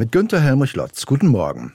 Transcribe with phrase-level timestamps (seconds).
[0.00, 1.04] Mit Günter Helmrich Lotz.
[1.04, 1.74] Guten Morgen.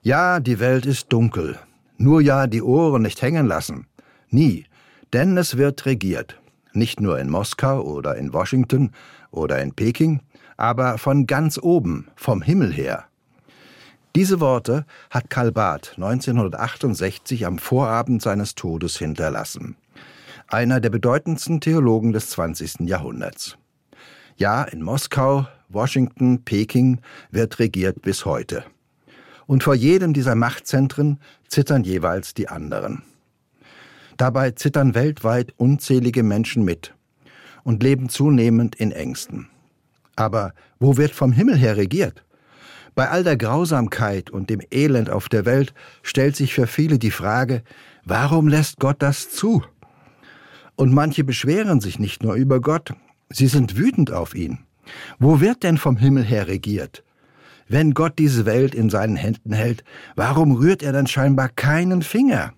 [0.00, 1.58] Ja, die Welt ist dunkel.
[1.98, 3.88] Nur ja die Ohren nicht hängen lassen.
[4.30, 4.66] Nie.
[5.12, 6.40] Denn es wird regiert.
[6.74, 8.92] Nicht nur in Moskau oder in Washington
[9.32, 10.20] oder in Peking,
[10.56, 13.06] aber von ganz oben, vom Himmel her.
[14.14, 19.74] Diese Worte hat Karl Barth 1968 am Vorabend seines Todes hinterlassen.
[20.46, 22.88] Einer der bedeutendsten Theologen des 20.
[22.88, 23.58] Jahrhunderts.
[24.38, 27.00] Ja, in Moskau, Washington, Peking
[27.30, 28.64] wird regiert bis heute.
[29.46, 33.02] Und vor jedem dieser Machtzentren zittern jeweils die anderen.
[34.18, 36.94] Dabei zittern weltweit unzählige Menschen mit
[37.64, 39.48] und leben zunehmend in Ängsten.
[40.16, 42.22] Aber wo wird vom Himmel her regiert?
[42.94, 45.72] Bei all der Grausamkeit und dem Elend auf der Welt
[46.02, 47.62] stellt sich für viele die Frage,
[48.04, 49.64] warum lässt Gott das zu?
[50.74, 52.92] Und manche beschweren sich nicht nur über Gott,
[53.28, 54.58] sie sind wütend auf ihn.
[55.18, 57.02] Wo wird denn vom Himmel her regiert?
[57.68, 59.82] Wenn Gott diese Welt in seinen Händen hält,
[60.14, 62.52] warum rührt er dann scheinbar keinen Finger?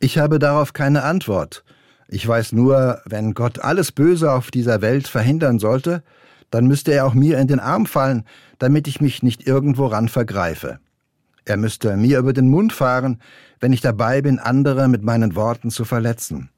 [0.00, 1.64] Ich habe darauf keine Antwort.
[2.08, 6.02] Ich weiß nur, wenn Gott alles Böse auf dieser Welt verhindern sollte,
[6.50, 8.24] dann müsste er auch mir in den Arm fallen,
[8.58, 10.80] damit ich mich nicht irgendwo ran vergreife.
[11.44, 13.20] Er müsste mir über den Mund fahren,
[13.60, 16.50] wenn ich dabei bin, andere mit meinen Worten zu verletzen.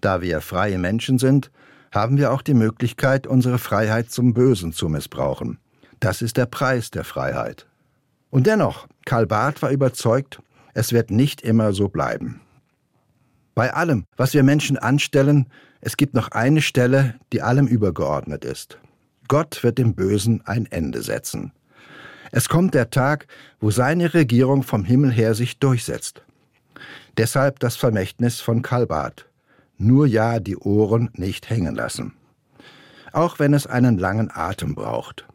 [0.00, 1.50] Da wir freie Menschen sind,
[1.92, 5.58] haben wir auch die Möglichkeit, unsere Freiheit zum Bösen zu missbrauchen.
[6.00, 7.66] Das ist der Preis der Freiheit.
[8.30, 10.40] Und dennoch, Karl Barth war überzeugt,
[10.74, 12.40] es wird nicht immer so bleiben.
[13.54, 15.46] Bei allem, was wir Menschen anstellen,
[15.80, 18.78] es gibt noch eine Stelle, die allem übergeordnet ist.
[19.26, 21.52] Gott wird dem Bösen ein Ende setzen.
[22.30, 23.26] Es kommt der Tag,
[23.60, 26.22] wo seine Regierung vom Himmel her sich durchsetzt.
[27.16, 29.27] Deshalb das Vermächtnis von Karl Barth
[29.78, 32.12] nur ja die Ohren nicht hängen lassen.
[33.12, 35.26] Auch wenn es einen langen Atem braucht.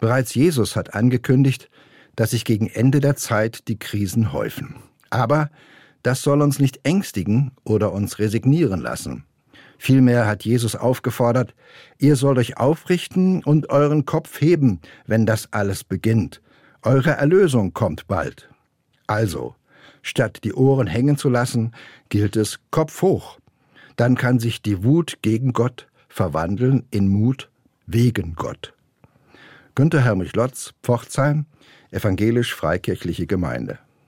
[0.00, 1.70] Bereits Jesus hat angekündigt,
[2.16, 4.76] dass sich gegen Ende der Zeit die Krisen häufen.
[5.10, 5.50] Aber
[6.02, 9.24] das soll uns nicht ängstigen oder uns resignieren lassen.
[9.78, 11.54] Vielmehr hat Jesus aufgefordert,
[11.98, 16.42] ihr sollt euch aufrichten und euren Kopf heben, wenn das alles beginnt.
[16.82, 18.48] Eure Erlösung kommt bald.
[19.06, 19.54] Also,
[20.02, 21.72] statt die Ohren hängen zu lassen,
[22.08, 23.38] gilt es Kopf hoch,
[23.98, 27.50] dann kann sich die Wut gegen Gott verwandeln in Mut
[27.86, 28.72] wegen Gott.
[29.74, 31.46] Günter Hermich Lotz, Pforzheim,
[31.90, 33.80] Evangelisch-Freikirchliche Gemeinde.